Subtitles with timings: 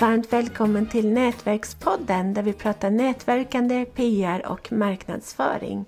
[0.00, 5.84] Varmt välkommen till Nätverkspodden där vi pratar nätverkande, PR och marknadsföring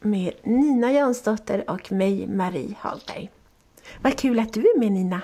[0.00, 3.30] med Nina Jansdotter och mig, Marie Hallberg.
[4.02, 5.22] Vad kul att du är med Nina!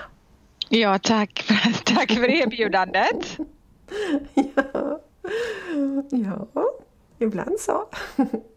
[0.69, 1.51] Ja, tack,
[1.85, 3.37] tack för erbjudandet!
[4.33, 4.99] ja,
[6.11, 6.47] ja,
[7.19, 7.85] ibland så.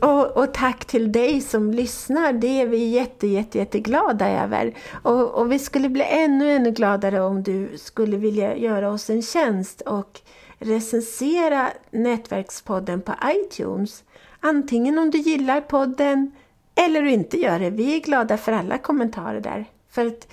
[0.00, 4.74] Och, och, tack till dig som lyssnar, det är vi jätte, jätte, jätteglada över.
[5.02, 9.22] Och, och, vi skulle bli ännu, ännu gladare om du skulle vilja göra oss en
[9.22, 10.20] tjänst och
[10.58, 14.04] recensera Nätverkspodden på iTunes.
[14.40, 16.32] Antingen om du gillar podden
[16.74, 17.70] eller du inte gör det.
[17.70, 19.64] Vi är glada för alla kommentarer där.
[19.90, 20.28] För att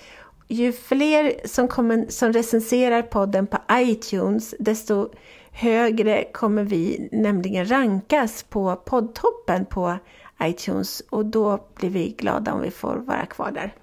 [0.48, 5.10] ju fler som, kommer, som recenserar podden på iTunes, desto
[5.56, 9.98] högre kommer vi nämligen rankas på poddtoppen på
[10.44, 13.74] iTunes och då blir vi glada om vi får vara kvar där.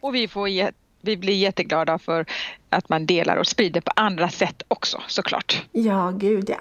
[0.00, 0.48] Och vi, får,
[1.00, 2.26] vi blir jätteglada för
[2.70, 5.66] att man delar och sprider på andra sätt också såklart.
[5.72, 6.60] Ja, gud ja.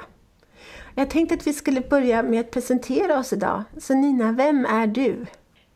[0.95, 3.63] Jag tänkte att vi skulle börja med att presentera oss idag.
[3.77, 5.25] Så Nina, vem är du?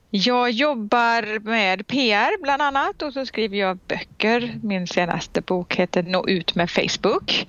[0.09, 4.59] Jag jobbar med PR bland annat och så skriver jag böcker.
[4.63, 7.47] Min senaste bok heter Nå ut med Facebook.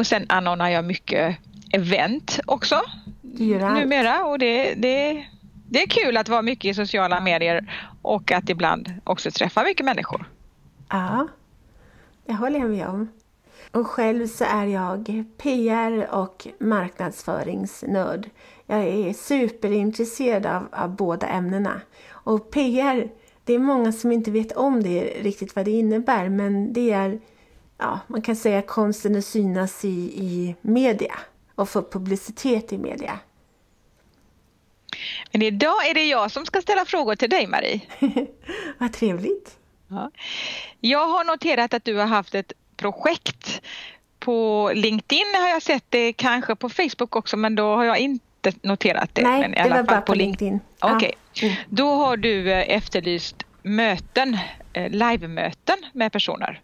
[0.00, 1.36] Och sen anordnar jag mycket
[1.72, 2.82] event också
[3.22, 5.24] numera och det, det,
[5.68, 9.86] det är kul att vara mycket i sociala medier och att ibland också träffa mycket
[9.86, 10.28] människor.
[10.88, 11.28] Ja,
[12.26, 13.08] det håller jag med om.
[13.70, 18.30] Och själv så är jag PR och marknadsföringsnörd.
[18.66, 21.80] Jag är superintresserad av, av båda ämnena.
[22.08, 23.08] Och PR,
[23.44, 27.20] det är många som inte vet om det riktigt vad det innebär men det är
[27.80, 31.14] ja, man kan säga konsten att synas i, i media
[31.54, 33.18] och få publicitet i media.
[35.32, 37.80] Men idag är det jag som ska ställa frågor till dig Marie.
[38.78, 39.58] Vad trevligt.
[39.88, 40.10] Ja.
[40.80, 43.62] Jag har noterat att du har haft ett projekt
[44.18, 48.52] på LinkedIn har jag sett det, kanske på Facebook också men då har jag inte
[48.62, 49.22] noterat det.
[49.22, 50.60] Nej, men i alla det var fall bara på LinkedIn.
[50.78, 51.12] Okej, okay.
[51.32, 51.46] ja.
[51.46, 51.56] mm.
[51.68, 54.38] då har du eh, efterlyst möten,
[54.72, 56.60] eh, live-möten med personer.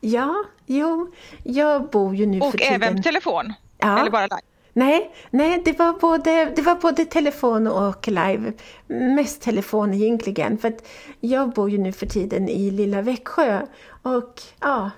[0.00, 2.82] Ja, jo, jag bor ju nu och för tiden...
[2.82, 3.52] Och även telefon?
[3.78, 3.98] Ja.
[4.00, 4.40] Eller bara live?
[4.72, 8.52] Nej, nej det, var både, det var både telefon och live.
[8.86, 10.58] Mest telefon egentligen.
[10.58, 10.86] För att
[11.20, 13.66] jag bor ju nu för tiden i lilla Växjö.
[14.02, 14.90] Och ja,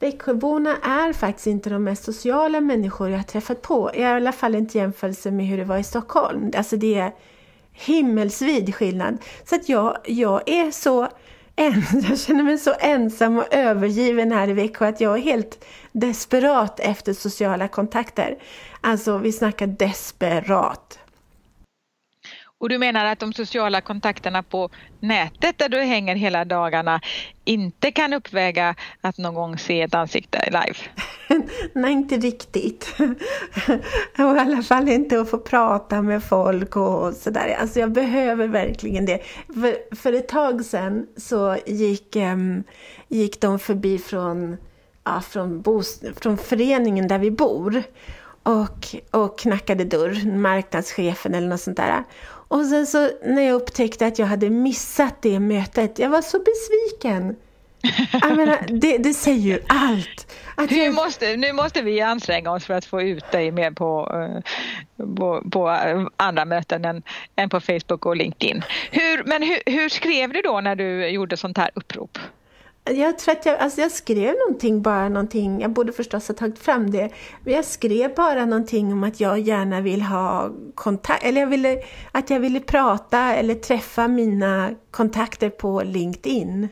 [0.00, 3.90] Växjöborna är faktiskt inte de mest sociala människor jag har träffat på.
[3.94, 6.50] I alla fall inte i jämförelse med hur det var i Stockholm.
[6.56, 7.12] Alltså det är
[7.72, 9.18] himmelsvid skillnad.
[9.44, 11.08] Så att jag, jag är så
[12.08, 16.80] jag känner mig så ensam och övergiven här i Växjö att jag är helt desperat
[16.80, 18.38] efter sociala kontakter.
[18.80, 20.98] Alltså, vi snackar desperat.
[22.60, 24.70] Och du menar att de sociala kontakterna på
[25.00, 27.00] nätet där du hänger hela dagarna
[27.44, 30.78] inte kan uppväga att någon gång se ett ansikte live?
[31.72, 32.94] Nej, inte riktigt.
[34.18, 37.56] och I alla fall inte att få prata med folk och sådär.
[37.60, 39.22] Alltså jag behöver verkligen det.
[39.46, 42.64] För, för ett tag sedan så gick, um,
[43.08, 44.56] gick de förbi från,
[45.04, 45.64] ja, från,
[46.20, 47.82] från föreningen där vi bor
[48.42, 52.04] och, och knackade dörr, marknadschefen eller något sånt där.
[52.48, 56.38] Och sen så när jag upptäckte att jag hade missat det mötet, jag var så
[56.38, 57.36] besviken.
[58.12, 60.36] Jag menar, det, det säger ju allt.
[60.54, 60.94] Att jag...
[60.94, 65.42] måste, nu måste vi anstränga oss för att få ut dig mer på, eh, på,
[65.50, 65.68] på
[66.16, 67.02] andra möten än,
[67.36, 68.62] än, på Facebook och LinkedIn.
[68.90, 72.18] Hur, men hur, hur skrev du då när du gjorde sånt här upprop?
[72.94, 76.58] Jag tror att jag, alltså jag skrev någonting, bara någonting, jag borde förstås ha tagit
[76.58, 77.10] fram det,
[77.44, 81.82] men jag skrev bara någonting om att jag gärna vill ha kontakt, eller jag ville,
[82.12, 86.68] att jag ville prata eller träffa mina kontakter på LinkedIn.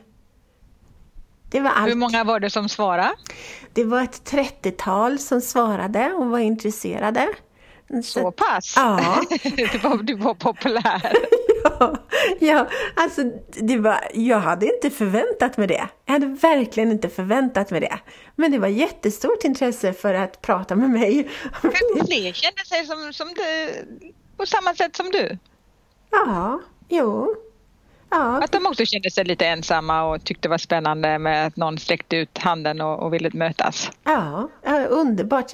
[1.50, 1.90] Det var allt.
[1.90, 3.10] Hur många var det som svarade?
[3.72, 7.28] Det var ett 30-tal som svarade och var intresserade.
[8.04, 8.72] Så, pass?
[8.76, 9.22] Ja.
[9.72, 11.12] du, var, du var populär.
[11.64, 11.96] ja,
[12.38, 13.22] ja, alltså
[13.60, 15.88] det var, jag hade inte förväntat mig det.
[16.04, 17.98] Jag hade verkligen inte förväntat mig det.
[18.36, 21.28] Men det var jättestort intresse för att prata med mig.
[22.06, 23.72] Fler kände sig som, som du,
[24.36, 25.38] på samma sätt som du?
[26.10, 27.34] Ja, jo.
[28.10, 28.42] Ja.
[28.42, 31.78] Att de också kände sig lite ensamma och tyckte det var spännande med att någon
[31.78, 33.90] sträckte ut handen och, och ville mötas.
[34.04, 34.48] Ja,
[34.86, 35.52] underbart.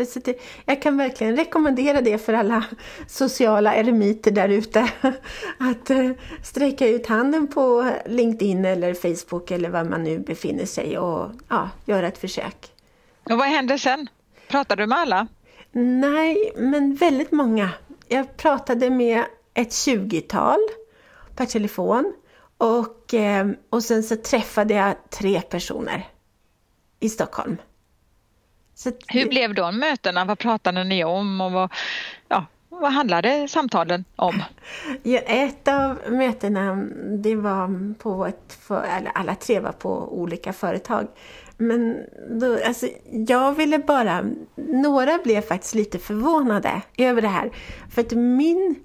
[0.64, 2.64] Jag kan verkligen rekommendera det för alla
[3.06, 4.88] sociala eremiter där ute.
[5.58, 6.10] Att eh,
[6.42, 11.70] sträcka ut handen på LinkedIn eller Facebook eller var man nu befinner sig och ja,
[11.84, 12.72] göra ett försök.
[13.30, 14.08] Och vad hände sen?
[14.48, 15.26] Pratade du med alla?
[15.72, 17.70] Nej, men väldigt många.
[18.08, 19.24] Jag pratade med
[19.54, 20.58] ett tjugotal
[21.36, 22.12] per telefon.
[22.58, 26.08] Och, eh, och sen så träffade jag tre personer.
[27.00, 27.56] i Stockholm.
[28.82, 30.24] Så Hur blev de mötena?
[30.24, 31.72] Vad pratade ni om och vad,
[32.28, 34.42] ja, vad handlade samtalen om?
[35.02, 36.74] Ja, ett av mötena
[37.22, 38.84] det var på ett, för,
[39.14, 41.06] alla tre var på olika företag.
[41.56, 41.96] Men
[42.40, 44.24] då, alltså, jag ville bara,
[44.56, 47.50] några blev faktiskt lite förvånade över det här.
[47.90, 48.76] För att min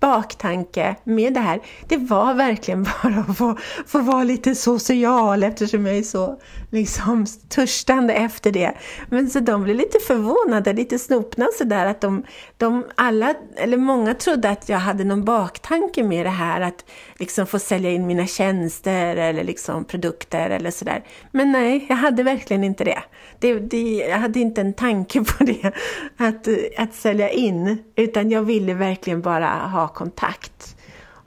[0.00, 3.56] baktanke med det här, det var verkligen bara att få,
[3.86, 6.40] få vara lite social eftersom jag är så
[6.70, 8.72] liksom törstande efter det.
[9.08, 12.24] Men så de blev lite förvånade, lite snopna sådär att de,
[12.56, 16.84] de alla, eller många trodde att jag hade någon baktanke med det här att
[17.18, 21.04] liksom få sälja in mina tjänster eller liksom produkter eller sådär.
[21.32, 23.02] Men nej, jag hade verkligen inte det.
[23.38, 25.72] det, det jag hade inte en tanke på det,
[26.16, 26.48] att,
[26.78, 30.76] att sälja in, utan jag ville verkligen bara ha kontakt.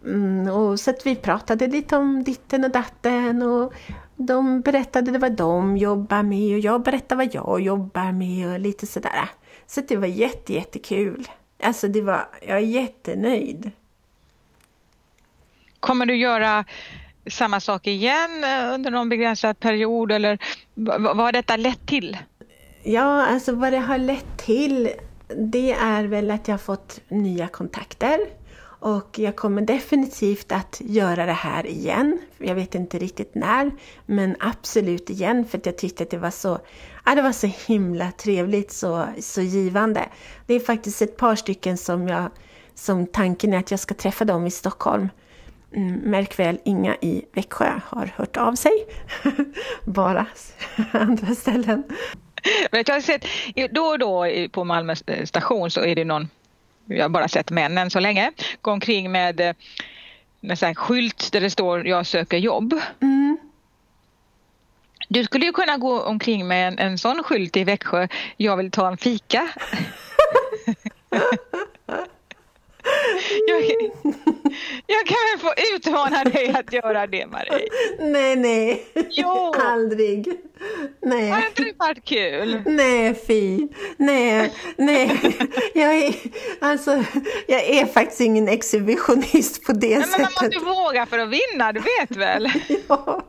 [0.05, 3.73] Mm, och så att vi pratade lite om ditten och datten och
[4.15, 8.87] de berättade vad de jobbar med och jag berättade vad jag jobbar med och lite
[8.87, 9.29] sådär.
[9.67, 11.27] Så det var jätte, jättekul.
[11.63, 13.71] Alltså det var, jag är jättenöjd.
[15.79, 16.65] Kommer du göra
[17.29, 20.39] samma sak igen eh, under någon begränsad period eller
[20.73, 22.17] vad har detta lett till?
[22.83, 24.89] Ja, alltså vad det har lett till
[25.37, 28.19] det är väl att jag har fått nya kontakter
[28.81, 32.19] och jag kommer definitivt att göra det här igen.
[32.37, 33.71] Jag vet inte riktigt när,
[34.05, 36.59] men absolut igen för att jag tyckte att det var så,
[37.05, 40.09] ja, det var så himla trevligt, så, så givande.
[40.45, 42.31] Det är faktiskt ett par stycken som jag,
[42.75, 45.09] som tanken är att jag ska träffa dem i Stockholm.
[45.73, 48.71] Mm, märk väl, inga i Växjö har hört av sig.
[49.85, 50.25] Bara
[50.91, 51.83] andra ställen.
[52.71, 53.25] jag har sett
[53.71, 54.95] då och då på Malmö
[55.25, 56.27] station så är det någon
[56.91, 59.53] jag har bara sett män än så länge, gå omkring med, eh,
[60.39, 62.79] med en skylt där det står jag söker jobb.
[63.01, 63.37] Mm.
[65.09, 68.07] Du skulle ju kunna gå omkring med en, en sån skylt i Växjö,
[68.37, 69.49] jag vill ta en fika.
[73.47, 73.61] jag,
[74.87, 77.67] jag kan få utmana dig att göra det Marie?
[77.99, 78.85] Nej, nej.
[79.09, 79.53] Jo.
[79.59, 80.27] Aldrig.
[81.01, 81.29] Nej.
[81.29, 82.61] Har inte det varit kul?
[82.65, 83.67] Nej, fy.
[83.97, 85.37] Nej, nej.
[85.73, 86.15] Jag är,
[86.59, 87.03] alltså,
[87.47, 90.17] jag är faktiskt ingen exhibitionist på det nej, sättet.
[90.17, 92.51] Men man måste våga för att vinna, du vet väl?
[92.87, 93.21] ja,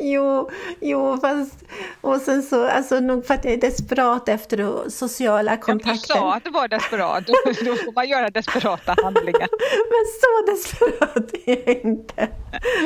[0.00, 1.64] jo, jo, fast
[2.00, 5.92] och sen så, alltså nog för att jag är desperat efter sociala kontakter.
[5.92, 9.48] Ja, du sa att du var desperat, då, då får man göra desperata handlingar.
[9.92, 12.28] Men så desperat är jag inte.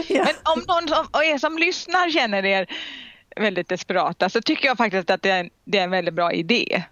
[0.08, 0.24] Ja.
[0.24, 2.66] Men om någon som, er som lyssnar känner er
[3.36, 6.82] väldigt desperata så tycker jag faktiskt att det är, det är en väldigt bra idé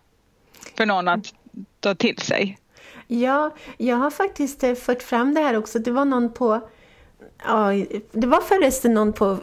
[0.77, 1.35] för någon att
[1.81, 2.59] ta till sig.
[3.07, 5.79] Ja, jag har faktiskt eh, fört fram det här också.
[5.79, 6.69] Det var någon på
[7.45, 7.73] Ja,
[8.13, 9.39] det var förresten någon på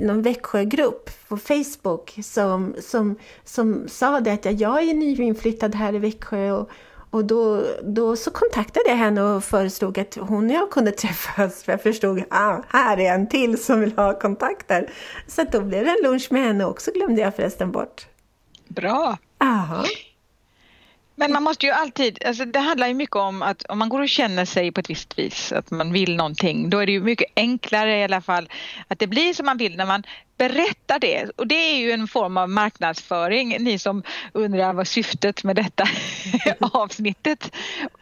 [0.00, 5.98] någon Växjögrupp på Facebook som, som, som sa det att jag är nyinflyttad här i
[5.98, 6.70] Växjö och,
[7.12, 11.62] och då, då så kontaktade jag henne och föreslog att hon och jag kunde träffas.
[11.62, 14.90] För jag förstod att ah, här är en till som vill ha kontakter.
[15.26, 18.06] Så då blev det en lunch med henne också, glömde jag förresten bort.
[18.68, 19.18] Bra!
[19.40, 19.84] Aha.
[21.22, 24.00] Men man måste ju alltid, alltså det handlar ju mycket om att om man går
[24.00, 27.00] och känner sig på ett visst vis, att man vill någonting, då är det ju
[27.00, 28.48] mycket enklare i alla fall
[28.88, 30.02] att det blir som man vill när man
[30.36, 31.30] berättar det.
[31.36, 34.02] Och det är ju en form av marknadsföring, ni som
[34.32, 35.88] undrar vad syftet med detta
[36.72, 37.56] avsnittet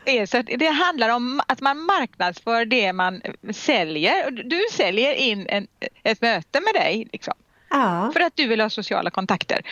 [0.05, 0.27] är.
[0.27, 3.23] Så det handlar om att man marknadsför det man
[3.53, 4.31] säljer.
[4.31, 5.67] Du säljer in en,
[6.03, 7.09] ett möte med dig.
[7.13, 7.35] Liksom.
[7.71, 8.11] Ja.
[8.13, 9.63] För att du vill ha sociala kontakter.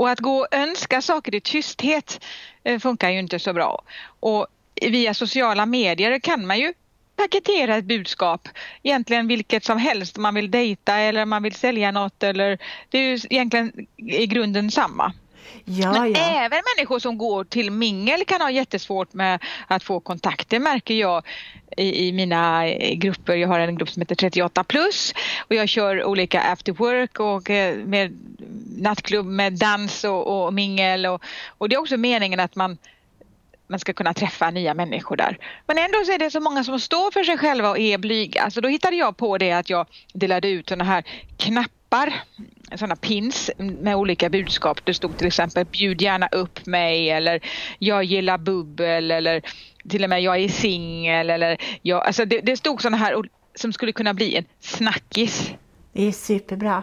[0.00, 2.24] Och att gå och önska saker i tysthet
[2.64, 3.82] eh, funkar ju inte så bra.
[4.20, 4.46] Och
[4.82, 6.74] via sociala medier kan man ju
[7.16, 8.48] paketera ett budskap,
[8.82, 12.58] egentligen vilket som helst, man vill dejta eller man vill sälja något eller
[12.90, 15.12] det är ju egentligen i grunden samma.
[15.64, 16.18] Ja, Men ja.
[16.18, 20.48] även människor som går till mingel kan ha jättesvårt med att få kontakt.
[20.48, 21.22] Det märker jag
[21.76, 23.36] i, i mina grupper.
[23.36, 25.14] Jag har en grupp som heter 38 plus
[25.48, 28.18] och jag kör olika after work och eh, med
[28.78, 31.22] nattklubb med dans och, och mingel och,
[31.58, 32.78] och det är också meningen att man
[33.70, 35.38] man ska kunna träffa nya människor där.
[35.66, 38.50] Men ändå så är det så många som står för sig själva och är blyga.
[38.50, 41.04] Så då hittade jag på det att jag delade ut sådana här
[41.36, 41.79] knappar,
[42.76, 44.80] sådana pins med olika budskap.
[44.84, 47.40] Det stod till exempel bjud gärna upp mig eller
[47.78, 49.42] jag gillar bubbel eller
[49.88, 53.22] till och med jag är singel eller jag, alltså det, det stod sådana här
[53.54, 55.52] som skulle kunna bli en snackis.
[55.92, 56.82] Det är superbra.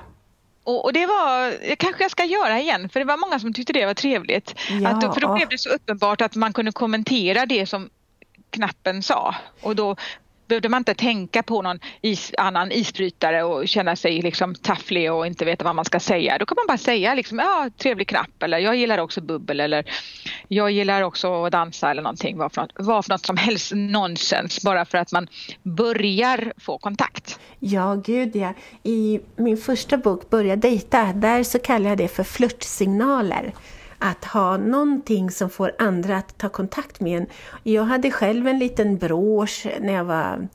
[0.63, 3.73] Och, och, det var, kanske jag ska göra igen, för det var många som tyckte
[3.73, 4.55] det var trevligt.
[4.81, 4.89] Ja.
[4.89, 7.89] Att, för då blev det så uppenbart att man kunde kommentera det som
[8.49, 9.35] knappen sa.
[9.61, 9.95] Och då
[10.47, 15.27] behövde man inte tänka på någon is, annan isbrytare och känna sig liksom tafflig och
[15.27, 16.37] inte veta vad man ska säga.
[16.37, 19.85] Då kan man bara säga liksom, ja, trevlig knapp eller jag gillar också bubbel eller
[20.47, 22.37] jag gillar också att dansa eller någonting.
[22.37, 25.27] Vad för något, vad för något som helst nonsens bara för att man
[25.63, 27.39] börjar få kontakt.
[27.59, 28.53] Ja, gud ja.
[28.83, 33.53] I min första bok, Börja dejta, där så kallar jag det för flörtsignaler
[33.99, 37.27] att ha någonting som får andra att ta kontakt med en.
[37.63, 40.47] Jag hade själv en liten brosch när jag var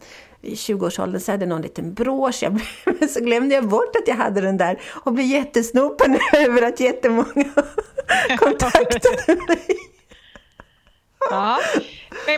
[0.42, 2.42] i 20-årsåldern så hade någon liten brosch.
[2.42, 2.52] Jag,
[3.00, 6.80] men så glömde jag bort att jag hade den där och blev jättesnopen över att
[6.80, 7.52] jättemånga
[8.38, 9.76] kontaktade mig.
[11.30, 11.60] Ja.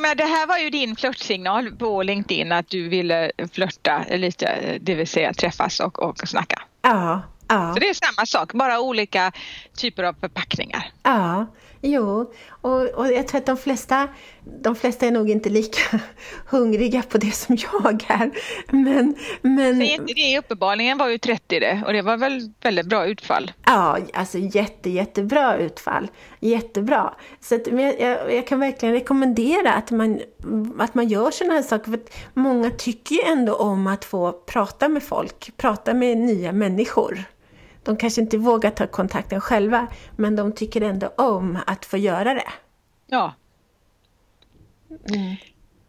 [0.01, 4.95] Men det här var ju din flörtsignal på LinkedIn att du ville flörta lite, det
[4.95, 6.63] vill säga träffas och, och snacka.
[6.83, 7.73] Ja, Ja.
[7.75, 9.33] Så det är samma sak, bara olika
[9.77, 10.91] typer av förpackningar.
[11.03, 11.47] Ja,
[11.81, 12.33] jo.
[12.49, 14.09] Och, och jag tror att de flesta,
[14.63, 16.01] de flesta är nog inte lika
[16.47, 18.31] hungriga på det som jag är.
[18.71, 19.79] Men, men...
[19.79, 23.53] Det inte det, uppenbarligen var ju 30 det och det var väl väldigt bra utfall.
[23.67, 26.11] Ja, alltså jätte, jättebra utfall.
[26.41, 27.15] Jättebra.
[27.41, 30.21] Så att, jag, jag, jag, kan verkligen rekommendera att man,
[30.79, 31.91] att man gör sådana här saker.
[31.91, 32.01] För
[32.35, 37.25] många tycker ju ändå om att få prata med folk, prata med nya människor.
[37.85, 39.87] De kanske inte vågar ta kontakten själva,
[40.17, 42.49] men de tycker ändå om att få göra det.
[43.07, 43.35] Ja.
[44.91, 45.37] Mm.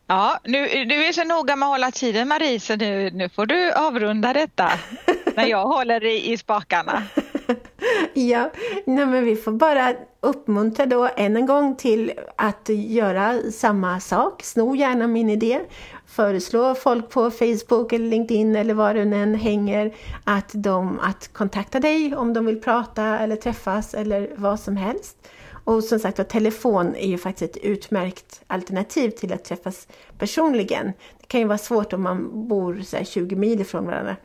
[0.07, 3.45] Ja, nu, du är så noga med att hålla tiden Marie, så nu, nu får
[3.45, 4.71] du avrunda detta
[5.35, 7.03] när jag håller i, i spakarna.
[8.13, 8.51] ja,
[8.85, 14.43] nej men vi får bara uppmuntra då än en gång till att göra samma sak.
[14.43, 15.61] Sno gärna min idé
[16.05, 21.79] föreslå folk på Facebook eller LinkedIn eller var du än hänger att, de, att kontakta
[21.79, 25.17] dig om de vill prata eller träffas eller vad som helst.
[25.65, 29.87] Och som sagt telefon är ju faktiskt ett utmärkt alternativ till att träffas
[30.17, 30.85] personligen.
[31.19, 34.15] Det kan ju vara svårt om man bor så 20 mil ifrån varandra.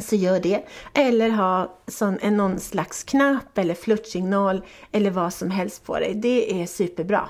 [0.00, 0.62] Så gör det.
[0.94, 4.62] Eller ha sån, en någon slags knapp eller flörtsignal
[4.92, 6.14] eller vad som helst på dig.
[6.14, 7.28] Det är superbra.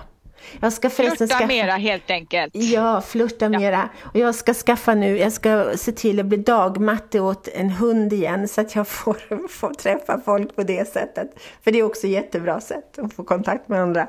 [0.60, 1.46] Jag ska förresten flirta skaffa...
[1.46, 2.54] mera helt enkelt.
[2.54, 3.58] Ja, flirta ja.
[3.58, 3.88] mera.
[4.02, 8.12] Och jag ska skaffa nu, jag ska se till att bli dagmatte åt en hund
[8.12, 11.30] igen så att jag får, får träffa folk på det sättet.
[11.64, 14.08] För det är också ett jättebra sätt att få kontakt med andra.